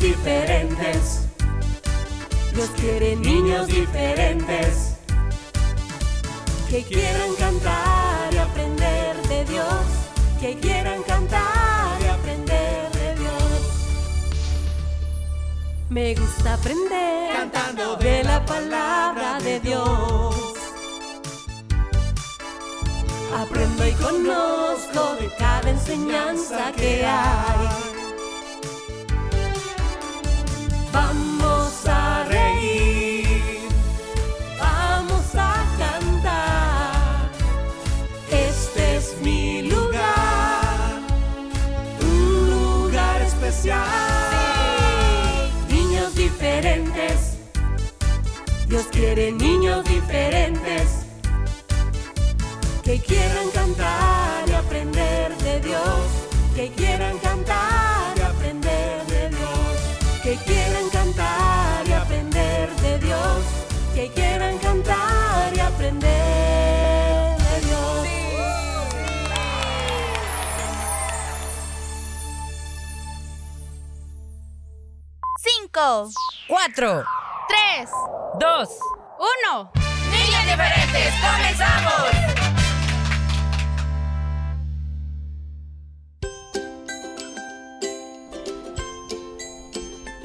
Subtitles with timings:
[0.00, 1.26] niños diferentes.
[2.54, 4.94] Dios quiere niños diferentes
[6.68, 9.84] que quieran cantar y aprender de Dios,
[10.40, 13.60] que quieran cantar y aprender de Dios.
[15.88, 20.34] Me gusta aprender Cantando de la palabra de Dios.
[23.36, 27.89] Aprendo y conozco de cada enseñanza que hay.
[49.00, 51.06] Dios quiere niños diferentes
[52.84, 56.06] que quieran cantar y aprender de Dios,
[56.54, 63.42] que quieran cantar y aprender de Dios, que quieran cantar y aprender de Dios,
[63.94, 68.06] que quieran cantar y aprender de Dios.
[75.38, 76.10] Cinco,
[76.48, 77.04] Cuatro,
[77.74, 77.90] tres,
[78.38, 78.68] dos,
[79.18, 79.70] uno.
[80.10, 82.10] niños diferentes, comenzamos.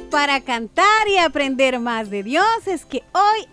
[0.10, 3.48] Para cantar y aprender más de Dios es que hoy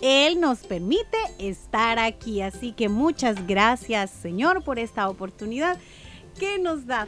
[0.00, 2.42] Él nos permite estar aquí.
[2.42, 5.78] Así que muchas gracias Señor por esta oportunidad
[6.38, 7.06] que nos da.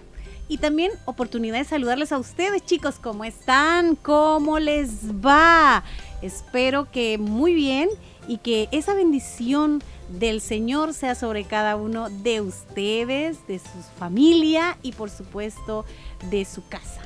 [0.50, 2.96] Y también oportunidad de saludarles a ustedes chicos.
[3.00, 3.94] ¿Cómo están?
[3.94, 5.84] ¿Cómo les va?
[6.22, 7.88] Espero que muy bien
[8.26, 14.76] y que esa bendición del Señor sea sobre cada uno de ustedes, de su familia
[14.82, 15.84] y por supuesto
[16.30, 17.00] de su casa.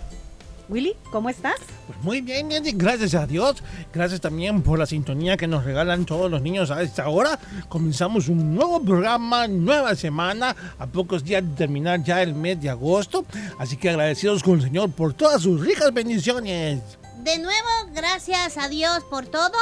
[0.68, 1.56] Willy, ¿cómo estás?
[1.86, 3.62] Pues muy bien, Andy, gracias a Dios.
[3.92, 7.38] Gracias también por la sintonía que nos regalan todos los niños a esta hora.
[7.68, 12.70] Comenzamos un nuevo programa, nueva semana, a pocos días de terminar ya el mes de
[12.70, 13.26] agosto.
[13.58, 16.80] Así que agradecidos con el Señor por todas sus ricas bendiciones.
[17.22, 19.56] De nuevo, gracias a Dios por todo.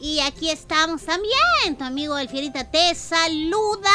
[0.00, 1.76] Y aquí estamos también.
[1.76, 3.90] Tu amigo El Fierita te saluda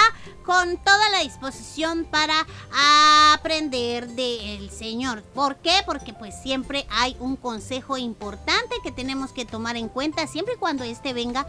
[0.45, 2.45] con toda la disposición para
[3.33, 5.23] aprender del Señor.
[5.23, 5.81] ¿Por qué?
[5.85, 10.57] Porque pues siempre hay un consejo importante que tenemos que tomar en cuenta siempre y
[10.57, 11.47] cuando este venga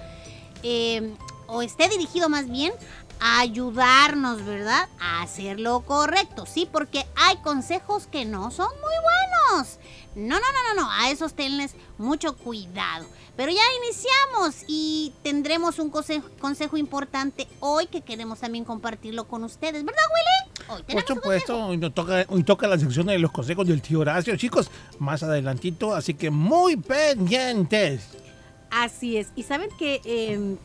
[0.63, 1.15] eh,
[1.49, 2.73] o esté dirigido más bien
[3.21, 4.89] a ayudarnos, ¿verdad?
[5.01, 6.47] A hacer lo correcto.
[6.47, 9.79] Sí, porque hay consejos que no son muy buenos.
[10.15, 10.91] No, no, no, no, no.
[10.91, 13.07] A esos tenles mucho cuidado.
[13.37, 19.43] Pero ya iniciamos y tendremos un consejo, consejo importante hoy que queremos también compartirlo con
[19.43, 20.69] ustedes, ¿verdad, Willy?
[20.69, 23.67] Hoy Por tenemos un supuesto, hoy nos toca, hoy toca la sección de los consejos
[23.67, 24.71] del tío Horacio, chicos,
[25.01, 28.11] más adelantito, así que muy pendientes.
[28.71, 29.29] Así es.
[29.35, 30.57] Y saben que eh,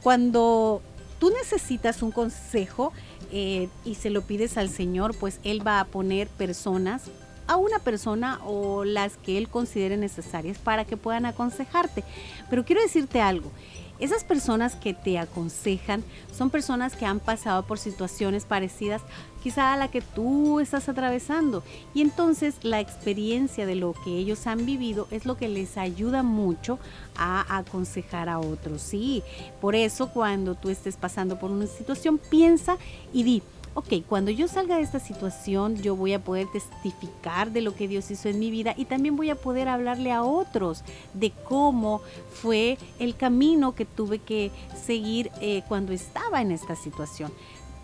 [0.00, 0.80] cuando
[1.18, 2.92] tú necesitas un consejo
[3.32, 7.02] eh, y se lo pides al Señor, pues Él va a poner personas,
[7.48, 12.02] a una persona o las que Él considere necesarias para que puedan aconsejarte.
[12.50, 13.52] Pero quiero decirte algo.
[13.98, 19.02] Esas personas que te aconsejan son personas que han pasado por situaciones parecidas
[19.42, 21.62] quizá a la que tú estás atravesando.
[21.94, 26.22] Y entonces la experiencia de lo que ellos han vivido es lo que les ayuda
[26.24, 26.80] mucho
[27.16, 28.82] a aconsejar a otros.
[28.82, 29.22] Sí,
[29.60, 32.76] por eso cuando tú estés pasando por una situación, piensa
[33.12, 33.42] y di,
[33.76, 37.86] ok, cuando yo salga de esta situación, yo voy a poder testificar de lo que
[37.86, 40.82] Dios hizo en mi vida y también voy a poder hablarle a otros
[41.12, 42.00] de cómo
[42.32, 44.50] fue el camino que tuve que
[44.82, 47.30] seguir eh, cuando estaba en esta situación.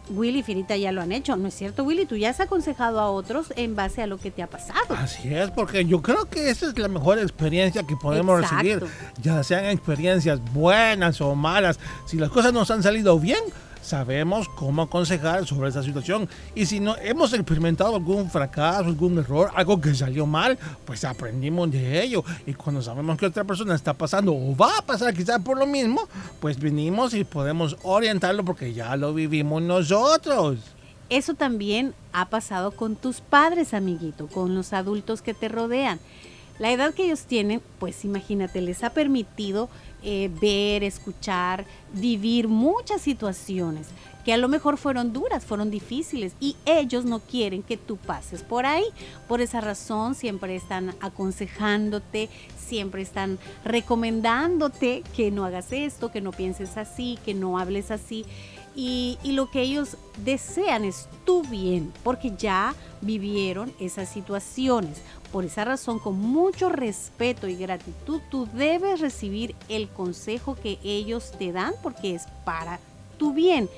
[0.09, 2.07] Willy y Finita ya lo han hecho, ¿no es cierto, Willy?
[2.07, 4.95] Tú ya has aconsejado a otros en base a lo que te ha pasado.
[4.97, 8.57] Así es, porque yo creo que esa es la mejor experiencia que podemos Exacto.
[8.57, 8.87] recibir,
[9.23, 11.79] ya sean experiencias buenas o malas.
[12.07, 13.41] Si las cosas nos han salido bien,
[13.83, 16.29] sabemos cómo aconsejar sobre esa situación.
[16.55, 21.71] Y si no hemos experimentado algún fracaso, algún error, algo que salió mal, pues aprendimos
[21.71, 22.25] de ello.
[22.47, 25.67] Y cuando sabemos que otra persona está pasando o va a pasar quizás por lo
[25.67, 26.09] mismo,
[26.41, 30.59] pues venimos y podemos orientarlo porque ya lo vivimos nosotros.
[31.11, 36.01] Eso también ha pasado con tus padres, amiguito, con los adultos que te rodean.
[36.59, 39.69] La edad que ellos tienen, pues imagínate, les ha permitido
[40.03, 43.89] eh, ver, escuchar, vivir muchas situaciones
[44.25, 48.43] que a lo mejor fueron duras, fueron difíciles y ellos no quieren que tú pases
[48.43, 48.85] por ahí.
[49.29, 56.31] Por esa razón siempre están aconsejándote, siempre están recomendándote que no hagas esto, que no
[56.31, 58.25] pienses así, que no hables así.
[58.75, 65.03] Y, lo que ellos desean es tu bien, porque ya vivieron esas situaciones.
[65.31, 71.33] Por esa razón, con mucho respeto y gratitud, tú debes recibir el consejo que ellos
[71.39, 72.79] te dan porque es para
[73.19, 73.69] tu bien.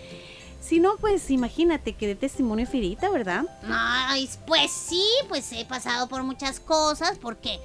[0.61, 3.45] Si no, pues imagínate que de testimonio firita, ¿verdad?
[3.69, 7.61] Ay, pues sí, pues he pasado por muchas cosas porque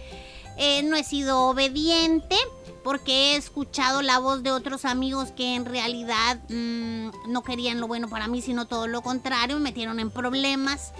[0.59, 2.35] eh, no he sido obediente,
[2.83, 7.87] porque he escuchado la voz de otros amigos que en realidad mm, no querían lo
[7.87, 10.91] bueno para mí, sino todo lo contrario, me metieron en problemas.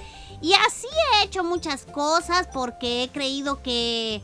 [0.41, 4.21] Y así he hecho muchas cosas porque he creído que,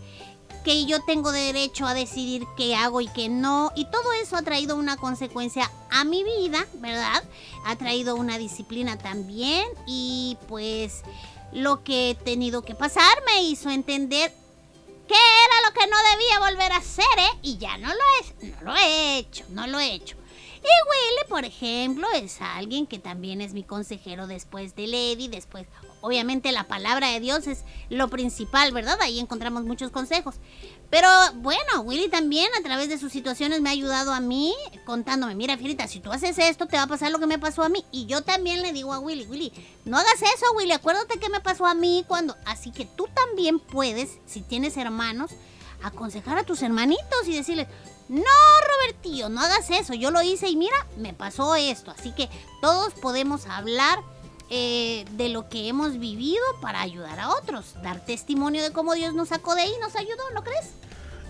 [0.64, 3.74] que yo tengo derecho a decidir qué hago y qué no.
[3.76, 7.24] Y todo eso ha traído una consecuencia a mi vida, ¿verdad?
[7.66, 9.68] Ha traído una disciplina también.
[9.86, 11.02] Y pues
[11.52, 14.31] lo que he tenido que pasar me hizo entender
[15.07, 17.40] qué era lo que no debía volver a hacer, ¿eh?
[17.42, 20.18] Y ya no lo he, no lo he hecho, no lo he hecho.
[20.66, 25.68] Y Willy, por ejemplo, es alguien que también es mi consejero después de Lady, después,
[26.02, 28.98] obviamente la palabra de Dios es lo principal, ¿verdad?
[29.02, 30.36] Ahí encontramos muchos consejos.
[30.95, 34.56] Pero bueno, Willy también a través de sus situaciones me ha ayudado a mí
[34.86, 37.63] contándome, mira, Fierita, si tú haces esto, te va a pasar lo que me pasó
[37.63, 37.83] a mí.
[37.92, 39.51] Y yo también le digo a Willy, Willy,
[39.83, 42.38] no hagas eso, Willy, acuérdate que me pasó a mí cuando...
[42.45, 45.31] Así que tú también puedes, si tienes hermanos,
[45.83, 47.68] aconsejar a tus hermanitos y decirles,
[48.07, 48.24] no,
[48.65, 51.92] Robertillo, no hagas eso, yo lo hice y mira, me pasó esto.
[51.92, 52.30] Así que
[52.62, 54.00] todos podemos hablar
[54.50, 59.13] eh, de lo que hemos vivido para ayudar a otros, dar testimonio de cómo Dios
[59.13, 60.85] nos sacó de ahí y nos ayudó, ¿no crees?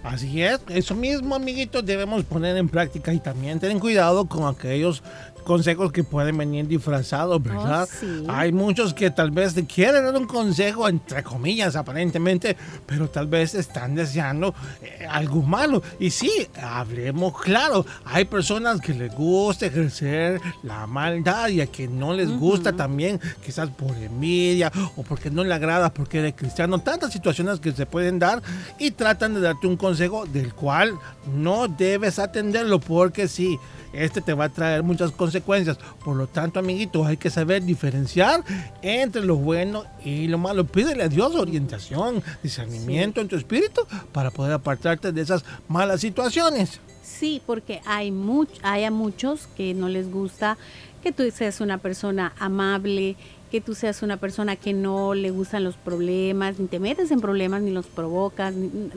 [0.06, 5.02] Así es, eso mismo, amiguitos, debemos poner en práctica y también tener cuidado con aquellos
[5.45, 7.88] consejos que pueden venir disfrazados, ¿verdad?
[7.89, 8.24] Oh, sí.
[8.27, 13.27] Hay muchos que tal vez te quieren dar un consejo, entre comillas, aparentemente, pero tal
[13.27, 15.81] vez están deseando eh, algo malo.
[16.00, 21.88] Y sí, hablemos claro, hay personas que les gusta ejercer la maldad y a que
[21.88, 26.80] no les gusta también, quizás por envidia o porque no le agrada porque eres cristiano,
[26.80, 28.41] tantas situaciones que se pueden dar
[28.80, 30.98] y tratan de darte un consejo del cual
[31.33, 33.59] no debes atenderlo porque sí,
[34.03, 35.77] este te va a traer muchas consecuencias.
[36.03, 38.44] Por lo tanto, amiguitos, hay que saber diferenciar
[38.81, 40.65] entre lo bueno y lo malo.
[40.65, 43.81] Pídele a Dios orientación, discernimiento en tu espíritu
[44.12, 46.80] para poder apartarte de esas malas situaciones.
[47.03, 50.57] Sí, porque hay, much, hay a muchos que no les gusta
[51.03, 53.15] que tú seas una persona amable,
[53.51, 57.21] que tú seas una persona que no le gustan los problemas, ni te metes en
[57.21, 58.53] problemas, ni los provocas.
[58.56, 58.89] ni- ni-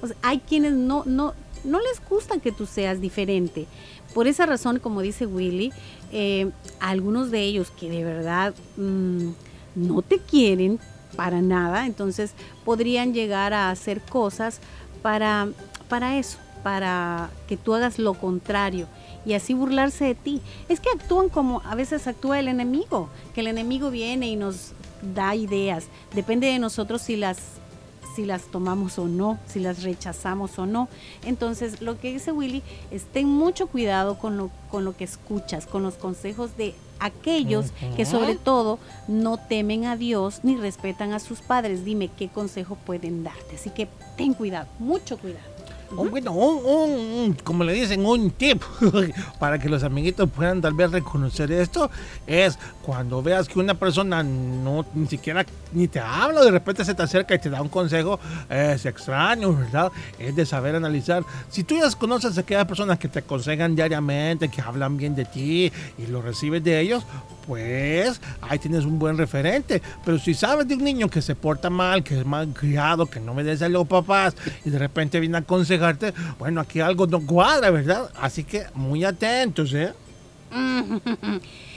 [0.00, 1.34] o sea, hay quienes no, no,
[1.64, 3.66] no les gusta que tú seas diferente.
[4.14, 5.72] Por esa razón, como dice Willy,
[6.12, 6.50] eh,
[6.80, 9.30] algunos de ellos que de verdad mm,
[9.74, 10.78] no te quieren
[11.16, 12.32] para nada, entonces
[12.64, 14.60] podrían llegar a hacer cosas
[15.02, 15.48] para,
[15.88, 18.86] para eso, para que tú hagas lo contrario
[19.24, 20.40] y así burlarse de ti.
[20.68, 24.72] Es que actúan como a veces actúa el enemigo, que el enemigo viene y nos
[25.14, 25.86] da ideas.
[26.14, 27.38] Depende de nosotros si las
[28.18, 30.88] si las tomamos o no, si las rechazamos o no.
[31.24, 35.66] Entonces, lo que dice Willy es ten mucho cuidado con lo, con lo que escuchas,
[35.66, 41.20] con los consejos de aquellos que sobre todo no temen a Dios ni respetan a
[41.20, 41.84] sus padres.
[41.84, 43.54] Dime qué consejo pueden darte.
[43.54, 45.57] Así que ten cuidado, mucho cuidado.
[45.96, 48.62] Un, bueno, un, un- como le dicen, un tip
[49.38, 51.90] para que los amiguitos puedan tal vez reconocer esto
[52.26, 56.94] es cuando veas que una persona no ni siquiera ni te habla, de repente se
[56.94, 58.18] te acerca y te da un consejo,
[58.50, 59.90] es extraño, ¿verdad?
[60.18, 61.22] Es de saber analizar.
[61.50, 65.24] Si tú ya conoces a aquellas personas que te aconsejan diariamente, que hablan bien de
[65.24, 67.04] ti y lo recibes de ellos,
[67.46, 69.80] pues ahí tienes un buen referente.
[70.04, 73.20] Pero si sabes de un niño que se porta mal, que es mal criado, que
[73.20, 75.42] no obedece a los papás y de repente viene a
[76.38, 78.10] bueno, aquí algo no cuadra, ¿verdad?
[78.20, 79.92] Así que muy atentos, ¿eh?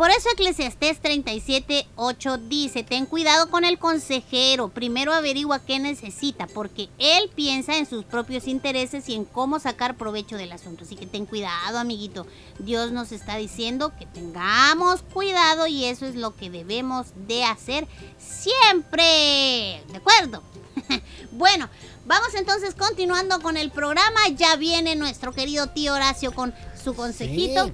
[0.00, 6.46] Por eso Eclesiastés 37, 8 dice, ten cuidado con el consejero, primero averigua qué necesita,
[6.46, 10.84] porque él piensa en sus propios intereses y en cómo sacar provecho del asunto.
[10.84, 12.26] Así que ten cuidado, amiguito.
[12.58, 17.86] Dios nos está diciendo que tengamos cuidado y eso es lo que debemos de hacer
[18.16, 19.84] siempre.
[19.86, 20.42] ¿De acuerdo?
[21.32, 21.68] bueno,
[22.06, 24.28] vamos entonces continuando con el programa.
[24.34, 27.70] Ya viene nuestro querido tío Horacio con su consejito.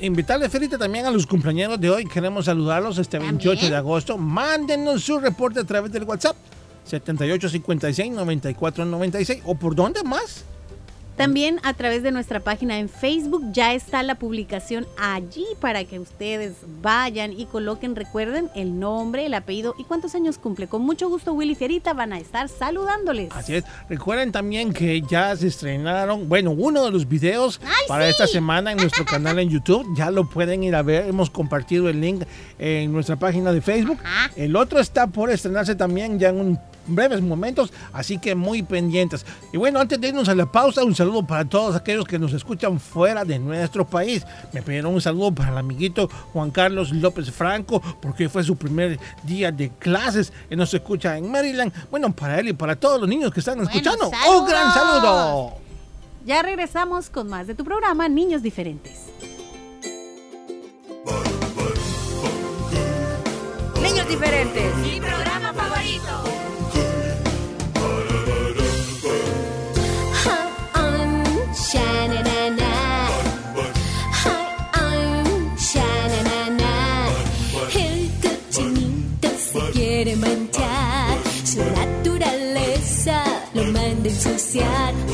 [0.00, 2.04] Invitarle, Ferita, también a los cumpleaños de hoy.
[2.06, 3.70] Queremos saludarlos este 28 También.
[3.72, 4.18] de agosto.
[4.18, 6.36] Mándenos su reporte a través del WhatsApp
[6.90, 9.42] 7856-9496.
[9.44, 10.44] ¿O por dónde más?
[11.16, 16.00] También a través de nuestra página en Facebook ya está la publicación allí para que
[16.00, 20.66] ustedes vayan y coloquen, recuerden el nombre, el apellido y cuántos años cumple.
[20.66, 23.30] Con mucho gusto Willy Fierita van a estar saludándoles.
[23.32, 23.64] Así es.
[23.88, 28.10] Recuerden también que ya se estrenaron, bueno, uno de los videos ¡Ay, para sí!
[28.10, 29.86] esta semana en nuestro canal en YouTube.
[29.96, 31.06] Ya lo pueden ir a ver.
[31.06, 32.24] Hemos compartido el link
[32.58, 33.98] en nuestra página de Facebook.
[34.02, 34.32] Ajá.
[34.34, 39.24] El otro está por estrenarse también ya en un breves momentos, así que muy pendientes.
[39.52, 42.32] Y bueno, antes de irnos a la pausa, un saludo para todos aquellos que nos
[42.32, 44.24] escuchan fuera de nuestro país.
[44.52, 48.98] Me pidieron un saludo para el amiguito Juan Carlos López Franco, porque fue su primer
[49.22, 50.32] día de clases.
[50.50, 51.72] Él nos escucha en Maryland.
[51.90, 55.54] Bueno, para él y para todos los niños que están Bueno, escuchando, ¡un gran saludo!
[56.24, 59.02] Ya regresamos con más de tu programa Niños Diferentes.
[63.82, 64.74] Niños diferentes.
[64.76, 66.33] Mi programa favorito.
[84.54, 85.13] pasear.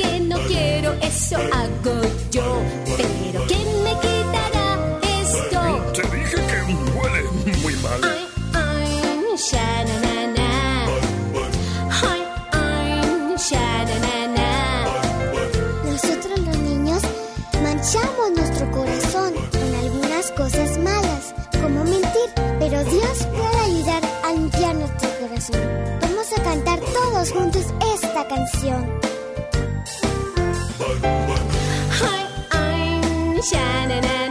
[0.00, 2.62] Que no quiero, eso hago yo.
[2.96, 4.68] Pero ¿quién me quitará
[5.20, 5.60] esto?
[5.92, 6.58] Te dije que
[6.96, 7.22] huele
[7.62, 8.00] muy mal.
[8.04, 8.18] Ay,
[8.54, 10.86] ay, sha-na-na-na.
[12.08, 14.50] Ay, ay, sha-na-na-na.
[15.84, 17.02] Nosotros los niños
[17.62, 22.28] manchamos nuestro corazón con algunas cosas malas, como mentir,
[22.58, 25.60] pero Dios puede ayudar a limpiar nuestro corazón.
[26.00, 27.64] Vamos a cantar todos juntos
[27.94, 29.09] esta canción.
[33.40, 34.29] Ay, sha-na-na-na.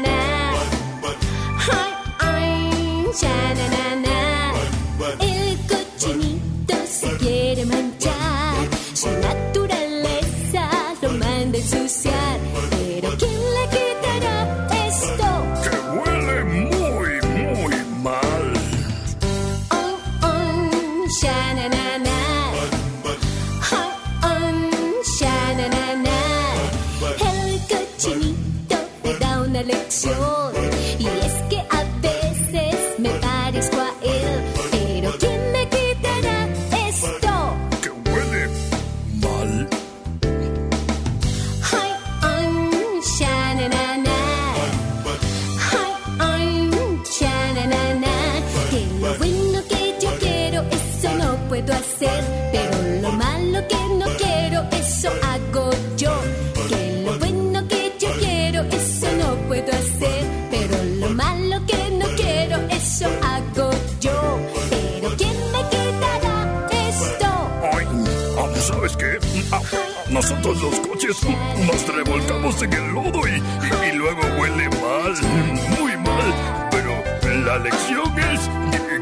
[33.50, 33.89] Me parezco
[71.66, 75.14] nos revolcamos en el lodo y, y- y luego huele mal,
[75.80, 76.68] muy mal.
[76.70, 76.92] Pero
[77.46, 78.42] la lección es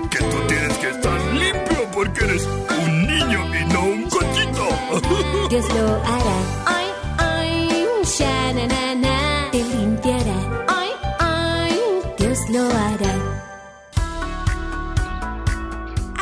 [0.09, 4.67] que- tú tienes que estar limpio porque eres un niño y no un cochito.
[5.49, 6.37] Dios lo hará.
[6.65, 6.85] Ay,
[7.17, 9.49] ay, sha-na-na-na.
[9.51, 10.65] Te limpiará.
[10.67, 11.79] Ay, ay,
[12.17, 13.13] Dios lo hará.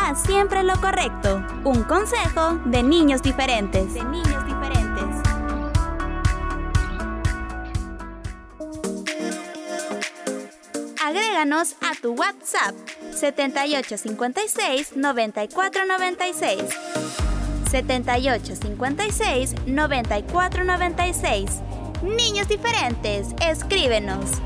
[0.01, 1.41] Haz siempre lo correcto.
[1.63, 3.93] Un consejo de niños diferentes.
[3.93, 4.44] De niños
[11.55, 12.75] a tu WhatsApp
[13.13, 16.61] 7856 9496.
[17.71, 21.61] 7856 9496.
[22.03, 24.41] Niños diferentes, escríbenos.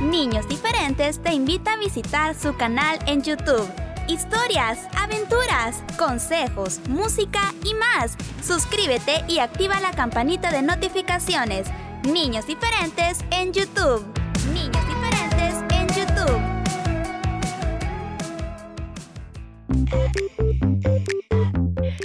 [0.00, 7.74] Niños Diferentes te invita a visitar su canal en YouTube historias, aventuras, consejos, música y
[7.74, 8.16] más.
[8.42, 11.68] Suscríbete y activa la campanita de notificaciones.
[12.04, 14.04] Niños diferentes en YouTube.
[14.52, 16.56] Niños diferentes en YouTube.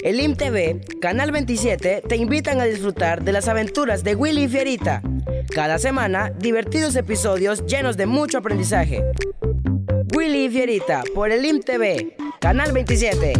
[0.02, 5.00] El IMTV, Canal 27, te invitan a disfrutar de las aventuras de Willy y Fierita.
[5.54, 9.04] Cada semana, divertidos episodios llenos de mucho aprendizaje.
[10.14, 13.32] Willy y Fierita, por el IMTV, Canal 27.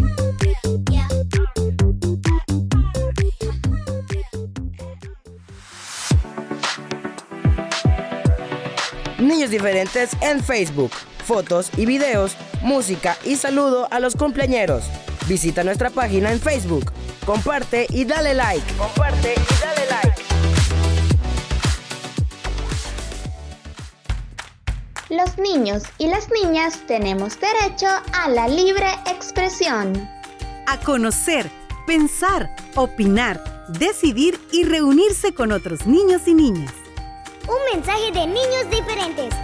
[9.18, 10.92] Niños diferentes en Facebook.
[11.24, 14.84] Fotos y videos, música y saludo a los cumpleañeros.
[15.28, 16.90] Visita nuestra página en Facebook.
[17.26, 18.74] Comparte y dale like.
[18.74, 19.71] Comparte y dale
[25.12, 30.08] Los niños y las niñas tenemos derecho a la libre expresión.
[30.66, 31.50] A conocer,
[31.86, 36.72] pensar, opinar, decidir y reunirse con otros niños y niñas.
[37.46, 39.34] Un mensaje de niños diferentes.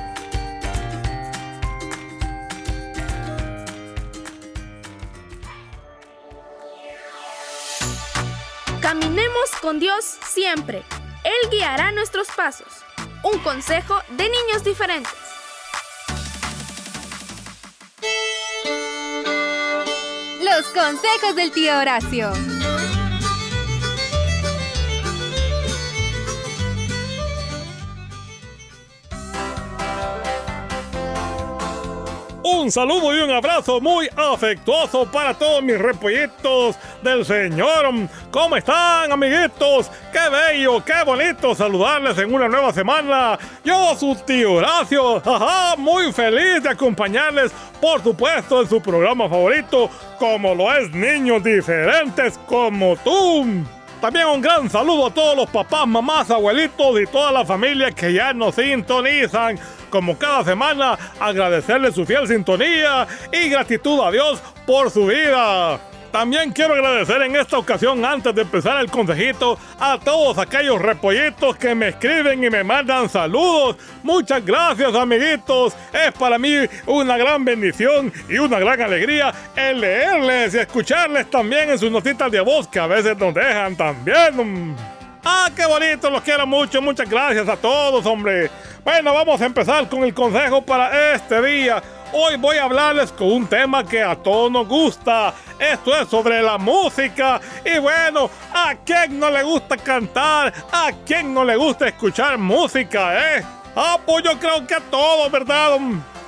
[8.81, 10.83] Caminemos con Dios siempre.
[11.25, 12.73] Él guiará nuestros pasos.
[13.23, 15.28] Un consejo de niños diferentes.
[20.41, 22.58] Los consejos del tío Horacio.
[32.51, 38.09] Un saludo y un abrazo muy afectuoso para todos mis repollitos del Señor.
[38.31, 39.91] ¿Cómo están, amiguitos?
[40.11, 43.39] Qué bello, qué bonito saludarles en una nueva semana.
[43.63, 47.53] Yo, su tío Horacio, ajá, muy feliz de acompañarles,
[47.83, 53.45] por supuesto, en su programa favorito, como lo es Niños Diferentes como tú.
[54.01, 58.13] También un gran saludo a todos los papás, mamás, abuelitos y toda la familia que
[58.15, 59.59] ya nos sintonizan.
[59.91, 65.81] Como cada semana, agradecerles su fiel sintonía y gratitud a Dios por su vida.
[66.11, 71.57] También quiero agradecer en esta ocasión, antes de empezar el consejito, a todos aquellos repollitos
[71.57, 73.77] que me escriben y me mandan saludos.
[74.03, 75.77] Muchas gracias, amiguitos.
[75.93, 76.55] Es para mí
[76.87, 82.31] una gran bendición y una gran alegría el leerles y escucharles también en sus notitas
[82.33, 84.77] de voz que a veces nos dejan también.
[85.25, 86.11] ¡Ah, qué bonito!
[86.11, 86.81] Los quiero mucho.
[86.81, 88.51] Muchas gracias a todos, hombre.
[88.85, 91.83] Bueno, vamos a empezar con el consejo para este día.
[92.13, 95.35] Hoy voy a hablarles con un tema que a todos nos gusta.
[95.59, 97.41] Esto es sobre la música.
[97.65, 100.53] Y bueno, ¿a quién no le gusta cantar?
[100.73, 103.45] ¿A quién no le gusta escuchar música, eh?
[103.77, 105.79] Ah, pues yo creo que a todos, ¿verdad?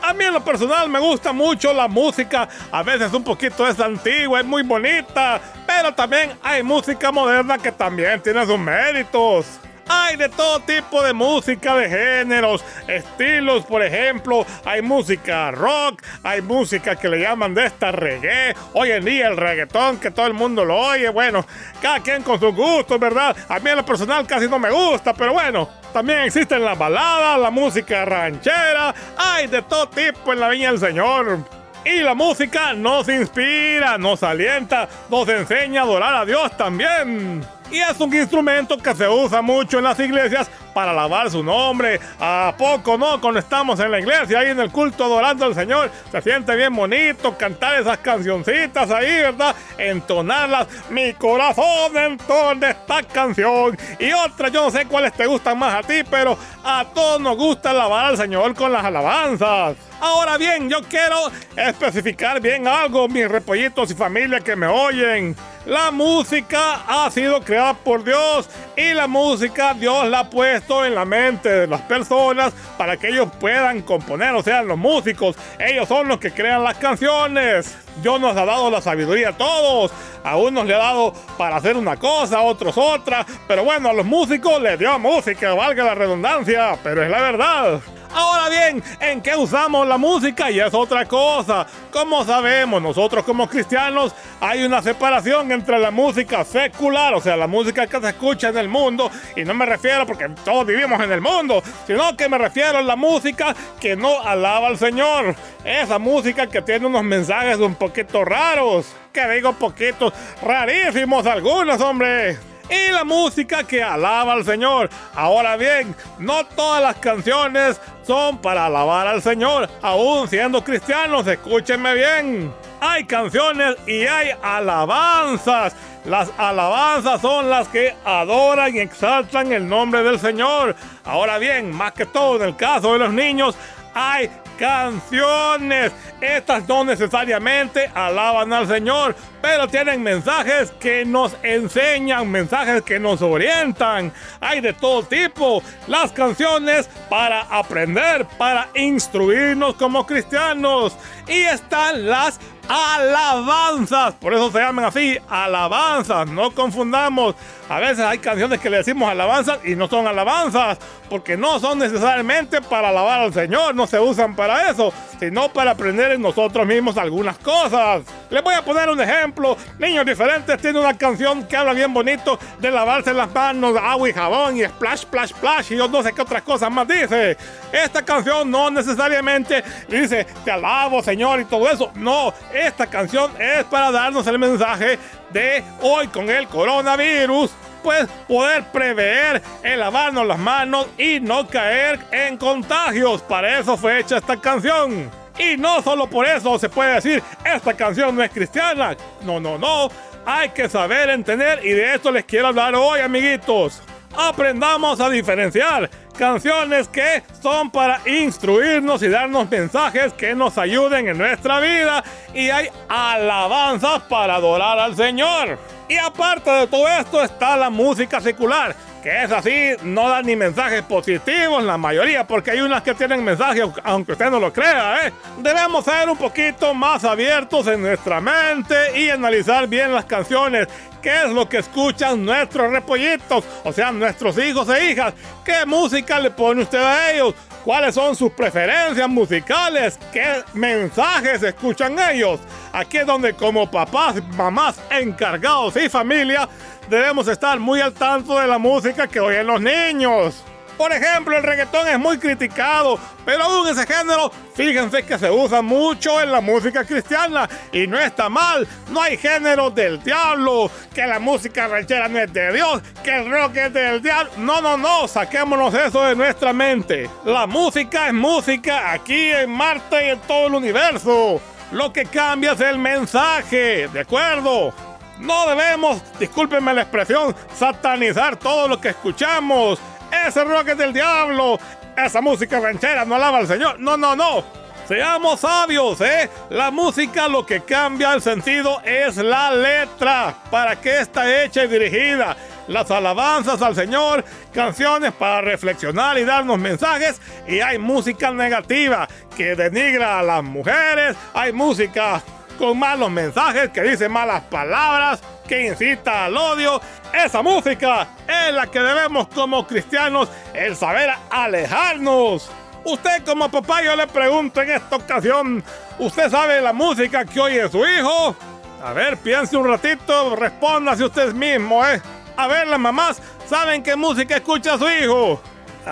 [0.02, 2.48] A mí en lo personal me gusta mucho la música.
[2.70, 5.40] A veces un poquito es antigua, es muy bonita.
[5.66, 9.60] Pero también hay música moderna que también tiene sus méritos.
[9.92, 14.46] Hay de todo tipo de música, de géneros, estilos, por ejemplo.
[14.64, 18.54] Hay música rock, hay música que le llaman de esta reggae.
[18.72, 21.08] Hoy en día el reggaetón, que todo el mundo lo oye.
[21.08, 21.44] Bueno,
[21.82, 23.36] cada quien con sus gustos, ¿verdad?
[23.48, 25.68] A mí en lo personal casi no me gusta, pero bueno.
[25.92, 28.94] También existen las baladas, la música ranchera.
[29.16, 31.38] Hay de todo tipo en la Viña del Señor.
[31.84, 37.44] Y la música nos inspira, nos alienta, nos enseña a adorar a Dios también.
[37.70, 42.00] Y es un instrumento que se usa mucho en las iglesias para alabar su nombre.
[42.18, 43.20] ¿A poco no?
[43.20, 46.74] Cuando estamos en la iglesia, ahí en el culto adorando al Señor, se siente bien
[46.74, 49.54] bonito cantar esas cancioncitas ahí, ¿verdad?
[49.78, 50.66] Entonarlas.
[50.90, 53.78] Mi corazón entona esta canción.
[53.98, 57.36] Y otra, yo no sé cuáles te gustan más a ti, pero a todos nos
[57.36, 59.89] gusta alabar al Señor con las alabanzas.
[60.00, 65.36] Ahora bien, yo quiero especificar bien algo, mis repollitos y familia que me oyen.
[65.66, 70.94] La música ha sido creada por Dios y la música Dios la ha puesto en
[70.94, 75.86] la mente de las personas para que ellos puedan componer, o sea, los músicos, ellos
[75.86, 77.76] son los que crean las canciones.
[78.00, 79.92] Dios nos ha dado la sabiduría a todos.
[80.24, 83.26] A unos le ha dado para hacer una cosa, a otros otra.
[83.46, 87.80] Pero bueno, a los músicos les dio música, valga la redundancia, pero es la verdad.
[88.12, 90.50] Ahora bien, ¿en qué usamos la música?
[90.50, 91.66] Y es otra cosa.
[91.92, 97.46] Como sabemos, nosotros como cristianos hay una separación entre la música secular, o sea, la
[97.46, 101.12] música que se escucha en el mundo, y no me refiero porque todos vivimos en
[101.12, 105.36] el mundo, sino que me refiero a la música que no alaba al Señor.
[105.64, 108.86] Esa música que tiene unos mensajes un poquito raros.
[109.12, 114.88] Que digo poquitos, rarísimos algunos, hombre y la música que alaba al Señor.
[115.14, 121.94] Ahora bien, no todas las canciones son para alabar al Señor, aún siendo cristianos, escúchenme
[121.94, 122.52] bien.
[122.80, 125.74] Hay canciones y hay alabanzas.
[126.06, 130.74] Las alabanzas son las que adoran y exaltan el nombre del Señor.
[131.04, 133.54] Ahora bien, más que todo en el caso de los niños,
[133.94, 135.90] hay canciones.
[136.20, 143.22] Estas no necesariamente alaban al Señor, pero tienen mensajes que nos enseñan, mensajes que nos
[143.22, 144.12] orientan.
[144.38, 145.62] Hay de todo tipo.
[145.86, 150.94] Las canciones para aprender, para instruirnos como cristianos.
[151.26, 152.38] Y están las
[152.70, 154.14] alabanzas.
[154.14, 156.28] Por eso se llaman así, alabanzas.
[156.28, 157.34] No confundamos.
[157.68, 160.78] A veces hay canciones que le decimos alabanzas y no son alabanzas.
[161.08, 163.74] Porque no son necesariamente para alabar al Señor.
[163.74, 164.92] No se usan para eso.
[165.18, 168.02] Sino para aprender en nosotros mismos algunas cosas.
[168.30, 169.56] Les voy a poner un ejemplo.
[169.78, 174.12] Niños diferentes tienen una canción que habla bien bonito de lavarse las manos, agua y
[174.12, 175.72] jabón y splash, splash, splash.
[175.72, 177.36] Y yo no sé qué otras cosas más dice.
[177.72, 181.90] Esta canción no necesariamente dice te alabo, Señor, y todo eso.
[181.94, 182.32] No,
[182.66, 184.98] esta canción es para darnos el mensaje
[185.30, 187.50] de hoy con el coronavirus.
[187.82, 193.22] Pues poder prever el lavarnos las manos y no caer en contagios.
[193.22, 195.10] Para eso fue hecha esta canción.
[195.38, 198.94] Y no solo por eso se puede decir, esta canción no es cristiana.
[199.22, 199.88] No, no, no.
[200.26, 203.82] Hay que saber entender y de esto les quiero hablar hoy, amiguitos.
[204.16, 211.18] Aprendamos a diferenciar canciones que son para instruirnos y darnos mensajes que nos ayuden en
[211.18, 215.58] nuestra vida y hay alabanzas para adorar al Señor.
[215.90, 220.36] Y aparte de todo esto está la música secular, que es así, no da ni
[220.36, 225.08] mensajes positivos la mayoría, porque hay unas que tienen mensajes, aunque usted no lo crea,
[225.08, 225.12] ¿eh?
[225.38, 230.68] Debemos ser un poquito más abiertos en nuestra mente y analizar bien las canciones.
[231.02, 233.44] ¿Qué es lo que escuchan nuestros repollitos?
[233.64, 235.12] O sea, nuestros hijos e hijas.
[235.44, 237.34] ¿Qué música le pone usted a ellos?
[237.64, 239.98] ¿Cuáles son sus preferencias musicales?
[240.12, 242.40] ¿Qué mensajes escuchan ellos?
[242.72, 246.48] Aquí es donde como papás, mamás, encargados y familia
[246.88, 250.42] debemos estar muy al tanto de la música que oyen los niños.
[250.80, 255.60] Por ejemplo, el reggaetón es muy criticado, pero aún ese género, fíjense que se usa
[255.60, 258.66] mucho en la música cristiana y no está mal.
[258.88, 263.30] No hay género del diablo, que la música ranchera no es de Dios, que el
[263.30, 264.32] rock es del diablo.
[264.38, 267.10] No, no, no, saquémonos eso de nuestra mente.
[267.26, 271.42] La música es música aquí en Marte y en todo el universo.
[271.72, 274.72] Lo que cambia es el mensaje, ¿de acuerdo?
[275.18, 279.78] No debemos, discúlpenme la expresión, satanizar todo lo que escuchamos.
[280.26, 281.58] Ese rock es del diablo.
[281.96, 283.78] Esa música ranchera no alaba al Señor.
[283.78, 284.44] No, no, no.
[284.90, 286.28] Seamos sabios, ¿eh?
[286.48, 290.34] La música lo que cambia el sentido es la letra.
[290.50, 292.36] ¿Para qué está hecha y dirigida?
[292.66, 297.20] Las alabanzas al Señor, canciones para reflexionar y darnos mensajes.
[297.46, 301.16] Y hay música negativa que denigra a las mujeres.
[301.34, 302.20] Hay música
[302.60, 306.78] con malos mensajes, que dice malas palabras, que incita al odio.
[307.10, 312.50] Esa música es la que debemos como cristianos el saber alejarnos.
[312.84, 315.64] Usted como papá yo le pregunto en esta ocasión,
[315.98, 318.36] ¿usted sabe la música que oye su hijo?
[318.84, 322.00] A ver, piense un ratito, respóndase usted mismo, ¿eh?
[322.36, 325.40] A ver, las mamás, ¿saben qué música escucha su hijo?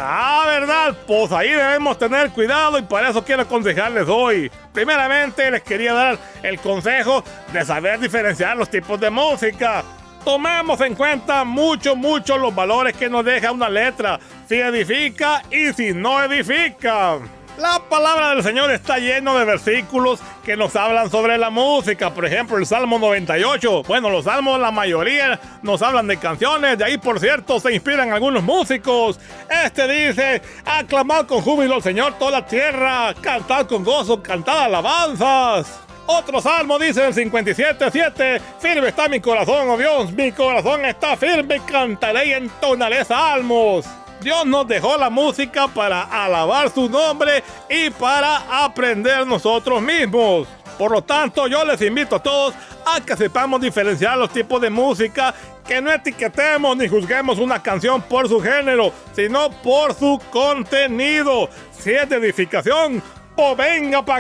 [0.01, 0.97] Ah, ¿verdad?
[1.09, 4.49] Pues ahí debemos tener cuidado y para eso quiero aconsejarles hoy.
[4.73, 9.83] Primeramente les quería dar el consejo de saber diferenciar los tipos de música.
[10.25, 15.73] Tomemos en cuenta mucho, mucho los valores que nos deja una letra, si edifica y
[15.73, 17.19] si no edifica.
[17.59, 22.15] La palabra del Señor está lleno de versículos que nos hablan sobre la música.
[22.15, 23.83] Por ejemplo, el Salmo 98.
[23.83, 26.79] Bueno, los salmos, la mayoría nos hablan de canciones.
[26.79, 29.19] De ahí, por cierto, se inspiran algunos músicos.
[29.65, 33.13] Este dice: Aclamad con júbilo al Señor toda la tierra.
[33.21, 35.81] Cantad con gozo, cantad alabanzas.
[36.07, 41.61] Otro salmo dice el 57.7 Firme está mi corazón, oh Dios, mi corazón está firme,
[41.71, 43.85] cantaré y entonaré salmos.
[44.21, 50.49] Dios nos dejó la música para alabar su nombre y para aprender nosotros mismos.
[50.77, 52.55] Por lo tanto, yo les invito a todos
[52.87, 55.35] a que sepamos diferenciar los tipos de música,
[55.67, 61.49] que no etiquetemos ni juzguemos una canción por su género, sino por su contenido.
[61.73, 63.03] Si es de edificación,
[63.37, 64.19] pues venga para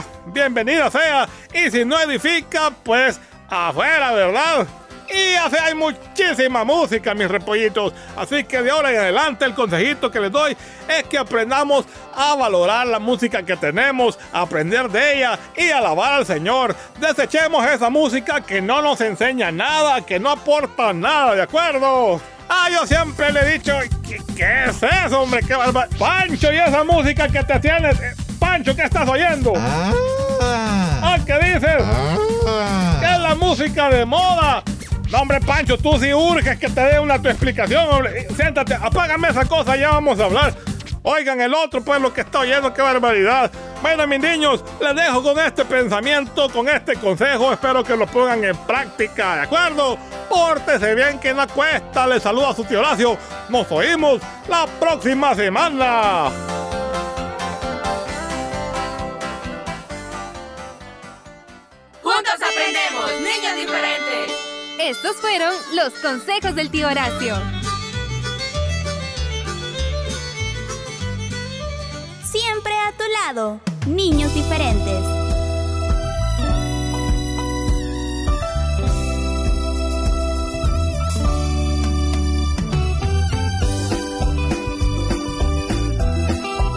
[0.00, 0.04] acá.
[0.26, 1.28] Bienvenida sea.
[1.52, 4.66] Y si no edifica, pues afuera, ¿verdad?
[5.08, 7.92] Y así hay muchísima música, mis repollitos.
[8.16, 10.56] Así que de ahora en adelante el consejito que les doy
[10.88, 11.84] es que aprendamos
[12.16, 16.74] a valorar la música que tenemos, aprender de ella y alabar al Señor.
[17.00, 22.20] Desechemos esa música que no nos enseña nada, que no aporta nada, ¿de acuerdo?
[22.48, 23.72] Ah, yo siempre le he dicho,
[24.06, 25.40] ¿qué, qué es eso, hombre?
[25.46, 27.98] ¿Qué barba- Pancho, y esa música que te tienes.
[28.00, 29.52] eh, Pancho, ¿qué estás oyendo?
[29.56, 31.82] Ah, ¿qué dices?
[33.00, 34.62] ¿Qué es la música de moda?
[35.16, 38.22] Hombre, Pancho, tú sí urges que te dé una tu explicación, hombre.
[38.22, 40.54] Eh, Siéntate, apágame esa cosa, ya vamos a hablar.
[41.02, 43.50] Oigan el otro, pues lo que está oyendo, qué barbaridad.
[43.82, 47.52] Bueno, mis niños, les dejo con este pensamiento, con este consejo.
[47.52, 49.98] Espero que lo pongan en práctica, ¿de acuerdo?
[50.28, 52.06] Pórtese bien que no cuesta.
[52.06, 53.18] Les saluda su tío Horacio.
[53.50, 56.30] Nos oímos la próxima semana.
[62.02, 64.43] Juntos aprendemos, niños diferentes.
[64.78, 67.36] Estos fueron los consejos del tío Horacio.
[72.24, 75.04] Siempre a tu lado, niños diferentes.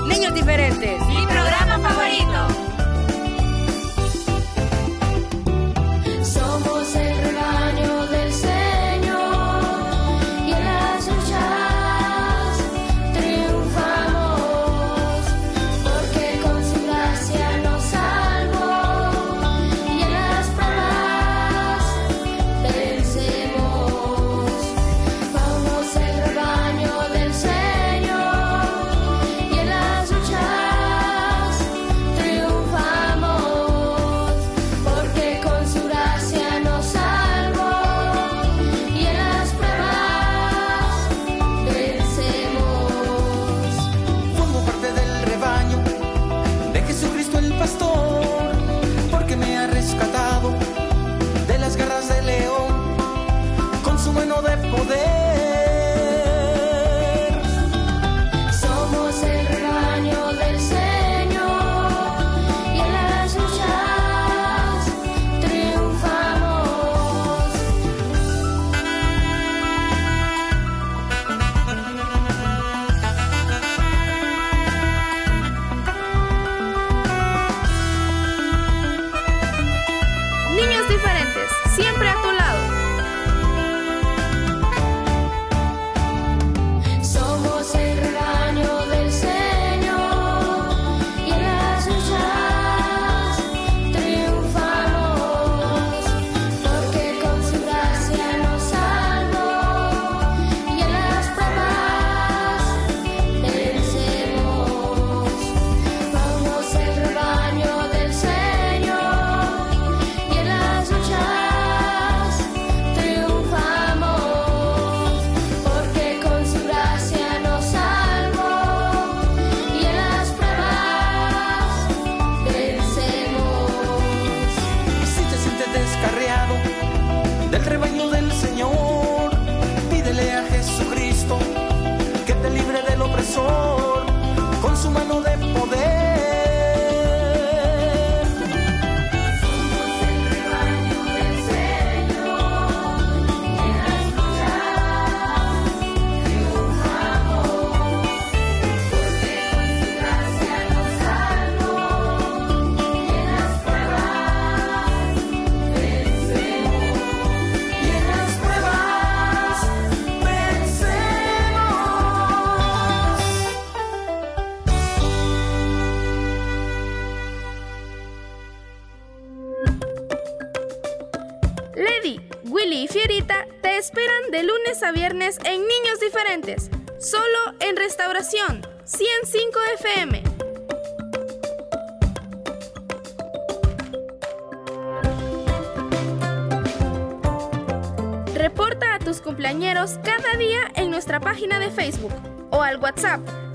[0.07, 1.01] Niños diferentes.
[1.07, 2.66] Mi programa favorito.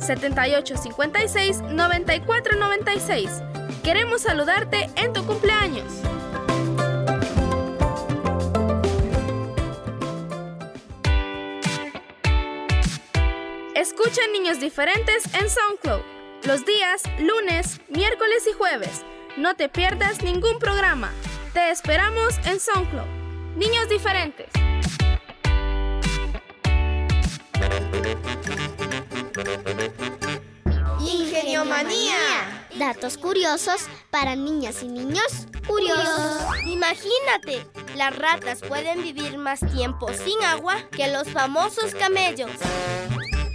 [0.03, 3.43] 7856 9496.
[3.83, 5.93] Queremos saludarte en tu cumpleaños.
[13.75, 16.13] Escucha Niños Diferentes en SoundCloud
[16.47, 19.05] los días lunes, miércoles y jueves.
[19.37, 21.13] No te pierdas ningún programa.
[21.53, 23.07] Te esperamos en SoundCloud.
[23.57, 24.62] Niños Diferentes.
[31.43, 32.69] Ingeniomanía.
[32.79, 36.41] Datos curiosos para niñas y niños curiosos.
[36.69, 42.53] Imagínate, las ratas pueden vivir más tiempo sin agua que los famosos camellos.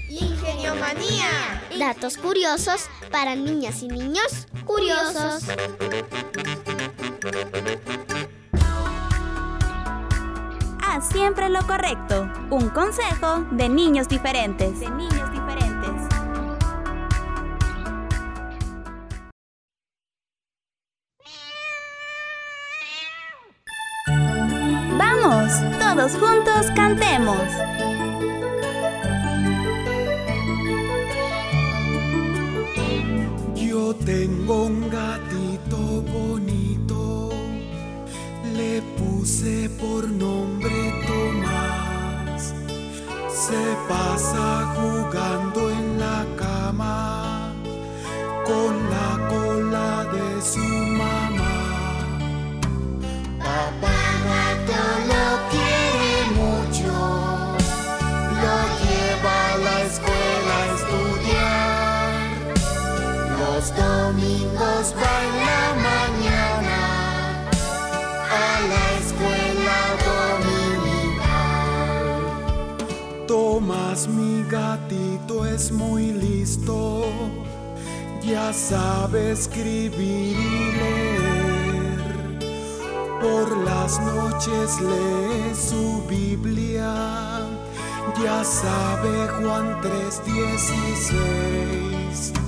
[0.09, 1.29] Ingeniomanía.
[1.79, 5.43] Datos curiosos para niñas y niños curiosos.
[10.85, 12.29] Haz siempre lo correcto.
[12.49, 14.77] Un consejo de niños diferentes.
[14.81, 15.66] De niños diferentes.
[26.15, 27.41] juntos cantemos.
[33.55, 35.77] Yo tengo un gatito
[36.13, 37.29] bonito,
[38.55, 42.53] le puse por nombre Tomás.
[43.29, 47.53] Se pasa jugando en la cama
[48.45, 51.57] con la cola de su mamá.
[53.39, 55.56] Papá gato lo
[75.57, 77.05] eres muy listo,
[78.21, 82.37] ya sabe escribir y leer.
[83.19, 87.47] Por las noches lee su Biblia,
[88.23, 92.46] ya sabe Juan 3:16.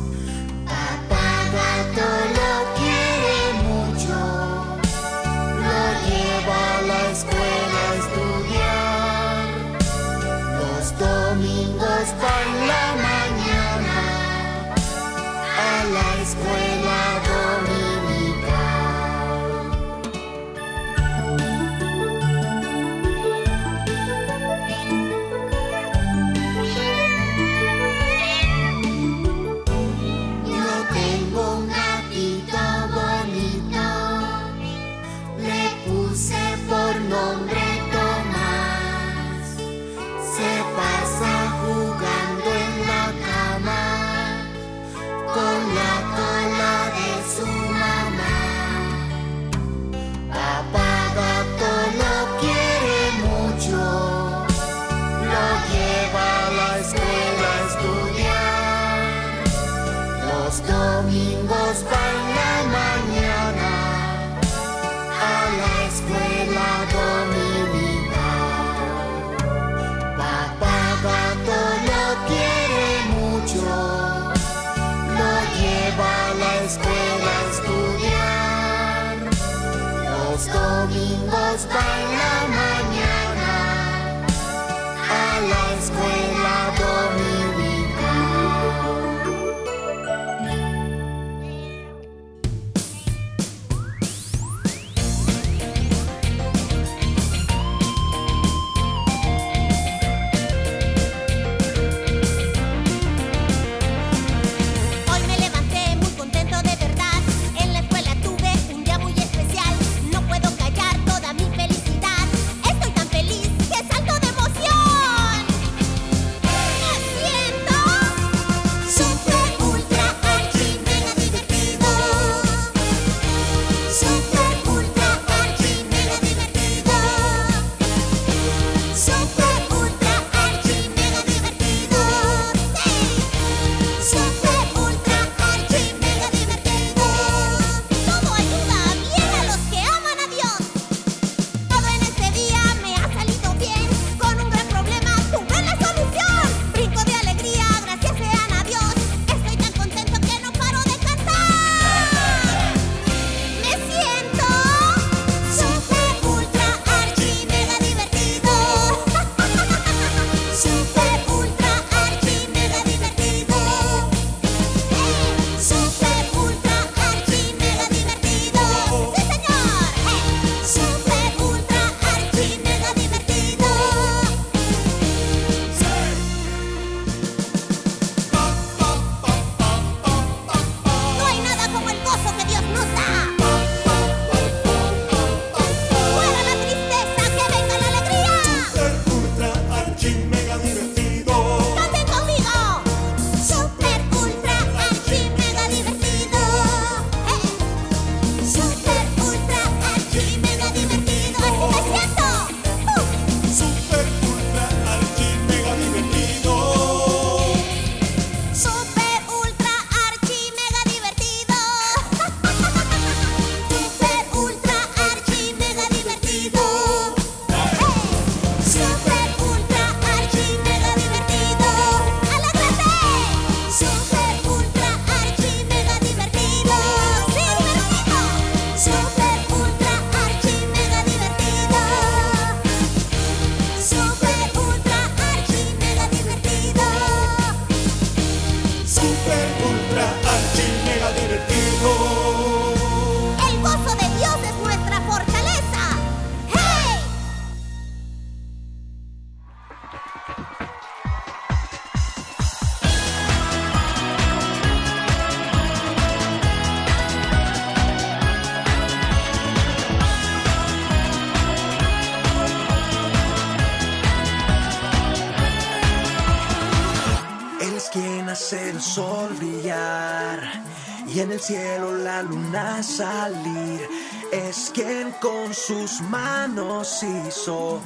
[275.50, 277.81] Con sus manos hizo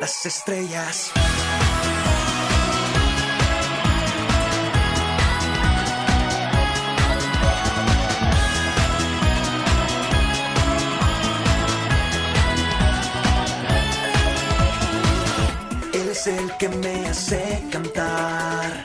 [0.00, 1.10] las estrellas.
[15.92, 18.82] Él es el que me hace cantar.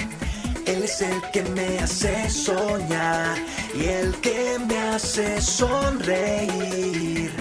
[0.66, 3.38] Él es el que me hace soñar
[3.76, 7.32] y el que me hace sonreír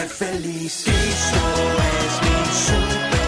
[0.00, 0.84] ser feliz.
[0.84, 1.42] Cristo
[2.00, 3.19] es mi superhéroe,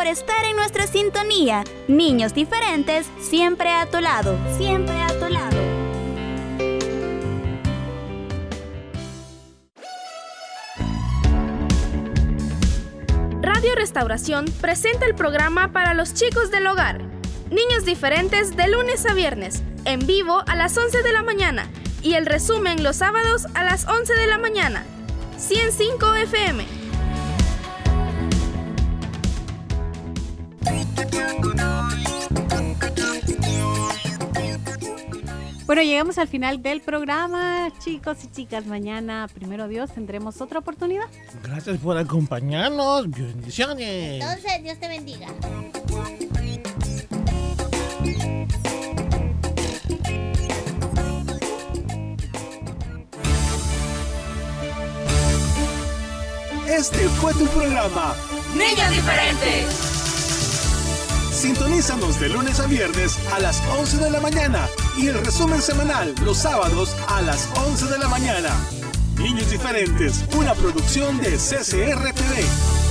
[0.00, 1.62] por estar en nuestra sintonía.
[1.86, 4.34] Niños diferentes, siempre a tu lado.
[4.56, 5.58] Siempre a tu lado.
[13.42, 17.02] Radio Restauración presenta el programa para los chicos del hogar.
[17.50, 21.68] Niños diferentes de lunes a viernes, en vivo a las 11 de la mañana
[22.02, 24.82] y el resumen los sábados a las 11 de la mañana.
[25.36, 26.79] 105 FM.
[35.70, 38.66] Bueno, llegamos al final del programa, chicos y chicas.
[38.66, 41.04] Mañana, primero Dios, tendremos otra oportunidad.
[41.44, 43.08] Gracias por acompañarnos.
[43.08, 44.20] Bendiciones.
[44.20, 45.28] Entonces, Dios te bendiga.
[56.66, 58.16] Este fue tu programa.
[58.56, 59.89] Niños diferentes.
[61.40, 64.68] Sintonízanos de lunes a viernes a las 11 de la mañana
[64.98, 68.50] y el resumen semanal los sábados a las 11 de la mañana.
[69.16, 72.89] Niños diferentes, una producción de CCR TV.